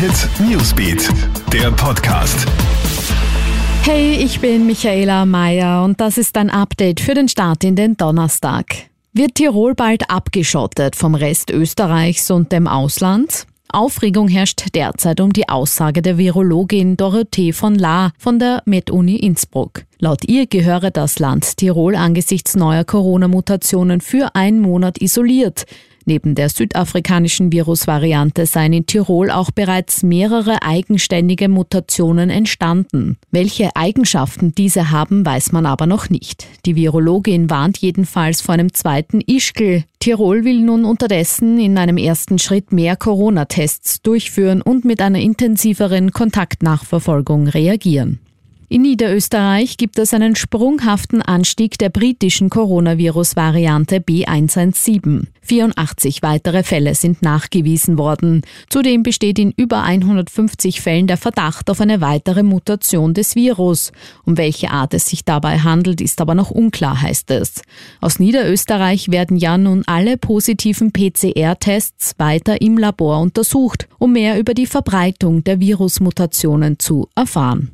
Hit 0.00 0.30
Newsbeat, 0.40 1.10
der 1.52 1.70
Podcast. 1.72 2.46
Hey, 3.82 4.14
ich 4.14 4.40
bin 4.40 4.64
Michaela 4.64 5.26
Mayer 5.26 5.84
und 5.84 6.00
das 6.00 6.16
ist 6.16 6.38
ein 6.38 6.48
Update 6.48 7.00
für 7.00 7.12
den 7.12 7.28
Start 7.28 7.64
in 7.64 7.76
den 7.76 7.98
Donnerstag. 7.98 8.64
Wird 9.12 9.34
Tirol 9.34 9.74
bald 9.74 10.08
abgeschottet 10.08 10.96
vom 10.96 11.14
Rest 11.14 11.50
Österreichs 11.50 12.30
und 12.30 12.50
dem 12.50 12.66
Ausland? 12.66 13.46
Aufregung 13.74 14.28
herrscht 14.28 14.74
derzeit 14.74 15.20
um 15.20 15.32
die 15.32 15.48
Aussage 15.48 16.02
der 16.02 16.18
Virologin 16.18 16.96
Dorothee 16.96 17.52
von 17.52 17.74
La 17.74 18.12
von 18.18 18.38
der 18.38 18.62
MedUni 18.66 19.16
Innsbruck. 19.16 19.84
Laut 19.98 20.24
ihr 20.26 20.46
gehöre 20.46 20.90
das 20.90 21.18
Land 21.18 21.56
Tirol 21.56 21.94
angesichts 21.94 22.56
neuer 22.56 22.84
Corona-Mutationen 22.84 24.00
für 24.00 24.34
einen 24.34 24.60
Monat 24.60 25.00
isoliert. 25.00 25.66
Neben 26.06 26.34
der 26.34 26.48
südafrikanischen 26.48 27.52
Virusvariante 27.52 28.46
seien 28.46 28.72
in 28.72 28.86
Tirol 28.86 29.30
auch 29.30 29.50
bereits 29.50 30.02
mehrere 30.02 30.62
eigenständige 30.62 31.48
Mutationen 31.48 32.30
entstanden. 32.30 33.18
Welche 33.30 33.76
Eigenschaften 33.76 34.54
diese 34.54 34.90
haben, 34.90 35.24
weiß 35.24 35.52
man 35.52 35.66
aber 35.66 35.86
noch 35.86 36.10
nicht. 36.10 36.46
Die 36.66 36.74
Virologin 36.74 37.50
warnt 37.50 37.78
jedenfalls 37.78 38.40
vor 38.40 38.54
einem 38.54 38.72
zweiten 38.72 39.20
Ischgl. 39.20 39.84
Tirol 40.00 40.44
will 40.44 40.62
nun 40.62 40.86
unterdessen 40.86 41.60
in 41.60 41.76
einem 41.76 41.98
ersten 41.98 42.38
Schritt 42.38 42.72
mehr 42.72 42.96
Corona-Tests 42.96 44.00
durchführen 44.00 44.62
und 44.62 44.86
mit 44.86 45.02
einer 45.02 45.20
intensiveren 45.20 46.12
Kontaktnachverfolgung 46.12 47.48
reagieren. 47.48 48.18
In 48.72 48.82
Niederösterreich 48.82 49.78
gibt 49.78 49.98
es 49.98 50.14
einen 50.14 50.36
sprunghaften 50.36 51.22
Anstieg 51.22 51.76
der 51.78 51.88
britischen 51.88 52.50
Coronavirus-Variante 52.50 53.96
B117. 53.96 55.24
84 55.42 56.22
weitere 56.22 56.62
Fälle 56.62 56.94
sind 56.94 57.20
nachgewiesen 57.20 57.98
worden. 57.98 58.42
Zudem 58.68 59.02
besteht 59.02 59.40
in 59.40 59.50
über 59.56 59.82
150 59.82 60.80
Fällen 60.82 61.08
der 61.08 61.16
Verdacht 61.16 61.68
auf 61.68 61.80
eine 61.80 62.00
weitere 62.00 62.44
Mutation 62.44 63.12
des 63.12 63.34
Virus. 63.34 63.90
Um 64.24 64.38
welche 64.38 64.70
Art 64.70 64.94
es 64.94 65.08
sich 65.08 65.24
dabei 65.24 65.58
handelt, 65.58 66.00
ist 66.00 66.20
aber 66.20 66.36
noch 66.36 66.52
unklar, 66.52 67.02
heißt 67.02 67.32
es. 67.32 67.62
Aus 68.00 68.20
Niederösterreich 68.20 69.10
werden 69.10 69.36
ja 69.36 69.58
nun 69.58 69.82
alle 69.86 70.16
positiven 70.16 70.92
PCR-Tests 70.92 72.14
weiter 72.18 72.60
im 72.60 72.78
Labor 72.78 73.18
untersucht, 73.18 73.88
um 73.98 74.12
mehr 74.12 74.38
über 74.38 74.54
die 74.54 74.66
Verbreitung 74.66 75.42
der 75.42 75.58
Virusmutationen 75.58 76.78
zu 76.78 77.08
erfahren. 77.16 77.72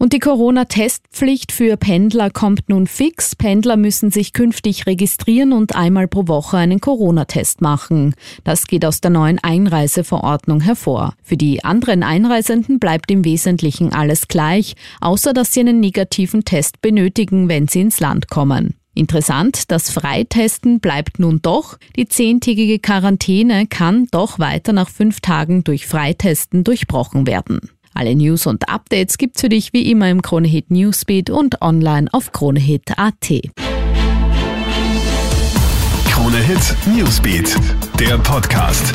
Und 0.00 0.14
die 0.14 0.18
Corona-Testpflicht 0.18 1.52
für 1.52 1.76
Pendler 1.76 2.30
kommt 2.30 2.70
nun 2.70 2.86
fix. 2.86 3.36
Pendler 3.36 3.76
müssen 3.76 4.10
sich 4.10 4.32
künftig 4.32 4.86
registrieren 4.86 5.52
und 5.52 5.76
einmal 5.76 6.08
pro 6.08 6.26
Woche 6.26 6.56
einen 6.56 6.80
Corona-Test 6.80 7.60
machen. 7.60 8.14
Das 8.42 8.66
geht 8.66 8.86
aus 8.86 9.02
der 9.02 9.10
neuen 9.10 9.38
Einreiseverordnung 9.40 10.62
hervor. 10.62 11.12
Für 11.22 11.36
die 11.36 11.64
anderen 11.64 12.02
Einreisenden 12.02 12.78
bleibt 12.78 13.10
im 13.10 13.26
Wesentlichen 13.26 13.92
alles 13.92 14.26
gleich, 14.26 14.74
außer 15.02 15.34
dass 15.34 15.52
sie 15.52 15.60
einen 15.60 15.80
negativen 15.80 16.46
Test 16.46 16.80
benötigen, 16.80 17.50
wenn 17.50 17.68
sie 17.68 17.82
ins 17.82 18.00
Land 18.00 18.30
kommen. 18.30 18.76
Interessant, 18.94 19.70
das 19.70 19.90
Freitesten 19.90 20.80
bleibt 20.80 21.18
nun 21.18 21.42
doch. 21.42 21.76
Die 21.96 22.08
zehntägige 22.08 22.78
Quarantäne 22.78 23.66
kann 23.66 24.08
doch 24.10 24.38
weiter 24.38 24.72
nach 24.72 24.88
fünf 24.88 25.20
Tagen 25.20 25.62
durch 25.62 25.86
Freitesten 25.86 26.64
durchbrochen 26.64 27.26
werden. 27.26 27.60
Alle 27.94 28.14
News 28.14 28.46
und 28.46 28.68
Updates 28.68 29.18
gibt's 29.18 29.40
für 29.40 29.48
dich 29.48 29.72
wie 29.72 29.90
immer 29.90 30.08
im 30.10 30.22
Kronehit 30.22 30.70
Newsbeat 30.70 31.30
und 31.30 31.60
online 31.60 32.08
auf 32.12 32.32
kronehit.at. 32.32 33.30
Kronehit 36.10 36.76
Newsbeat, 36.94 37.56
der 37.98 38.18
Podcast. 38.18 38.92